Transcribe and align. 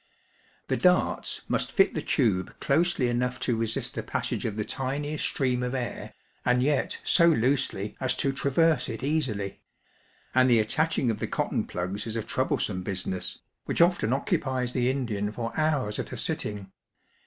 The 0.67 0.77
darts 0.77 1.41
must 1.47 1.71
fit 1.71 1.93
the 1.93 2.01
tube 2.01 2.59
closely 2.59 3.07
enough 3.07 3.39
to 3.41 3.55
resist 3.55 3.93
the 3.93 4.01
passage 4.01 4.45
of 4.45 4.55
the 4.55 4.65
tiniest 4.65 5.23
stream 5.23 5.61
of 5.61 5.75
air, 5.75 6.15
and 6.43 6.63
yet 6.63 6.99
so 7.03 7.27
loosely 7.27 7.95
as 7.99 8.15
to 8.15 8.31
traverse 8.31 8.89
it 8.89 9.03
easily; 9.03 9.61
and 10.33 10.49
the 10.49 10.57
attaching 10.57 11.11
of 11.11 11.19
the 11.19 11.27
cotton 11.27 11.65
plugs 11.67 12.07
is 12.07 12.15
a 12.15 12.23
troublesome 12.23 12.81
business, 12.81 13.37
which 13.65 13.79
often 13.79 14.11
occupies 14.11 14.71
the 14.71 14.89
Indian 14.89 15.31
for 15.31 15.55
hours 15.55 15.99
at 15.99 16.11
a 16.11 16.17
sitting. 16.17 16.71